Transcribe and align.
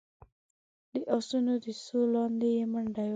د 0.91 0.93
اسونو 1.15 1.53
د 1.63 1.65
سوو 1.83 2.01
لاندې 2.13 2.47
يې 2.57 2.65
ميده 2.71 3.03
يو 3.05 3.09